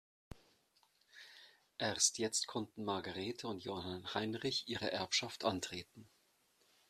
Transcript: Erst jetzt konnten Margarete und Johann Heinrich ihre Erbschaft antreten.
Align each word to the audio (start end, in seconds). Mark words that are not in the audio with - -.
Erst 1.77 2.17
jetzt 2.17 2.47
konnten 2.47 2.85
Margarete 2.85 3.47
und 3.47 3.63
Johann 3.63 4.11
Heinrich 4.15 4.67
ihre 4.67 4.91
Erbschaft 4.91 5.45
antreten. 5.45 6.09